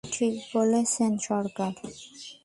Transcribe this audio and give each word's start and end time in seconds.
ঠিকই 0.03 0.31
বলেছেন, 0.53 1.11
সরকার। 1.27 1.71